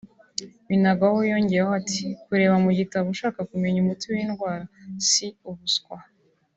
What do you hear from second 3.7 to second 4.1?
umuti